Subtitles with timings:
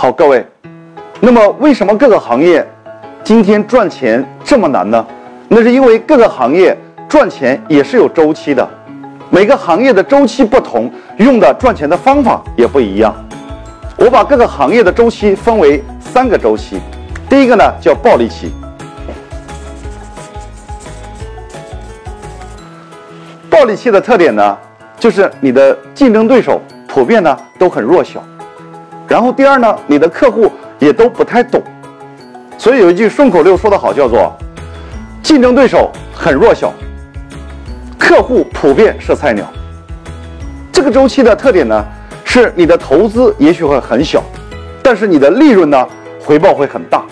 [0.00, 0.46] 好，各位，
[1.18, 2.64] 那么为什么各个行业
[3.24, 5.04] 今天赚钱这么难呢？
[5.48, 6.78] 那是因为各个行业
[7.08, 8.64] 赚钱也是有周期的，
[9.28, 13.12] 每个行业的周期不同，用的赚钱的方法也不一样。
[13.96, 16.78] 我把各个行业的周期分为三个周期，
[17.28, 18.52] 第一个呢叫暴利期。
[23.50, 24.56] 暴利期的特点呢，
[24.96, 28.22] 就是你的竞争对手普遍呢都很弱小，
[29.08, 31.62] 然后第二呢，你的客户也都不太懂，
[32.58, 34.36] 所以有一句顺口溜说得好，叫做
[35.24, 36.70] “竞争对手很弱小，
[37.98, 39.46] 客户普遍是菜鸟”。
[40.70, 41.82] 这个周期的特点呢，
[42.22, 44.22] 是你的投资也许会很小，
[44.82, 45.88] 但是你的利润呢
[46.20, 47.02] 回报会很大。